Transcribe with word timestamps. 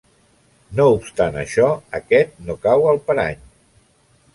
No 0.79 0.87
obstant 0.93 1.39
això, 1.43 1.69
aquest 2.01 2.35
no 2.49 2.59
cau 2.67 2.91
al 2.95 3.03
parany. 3.11 3.51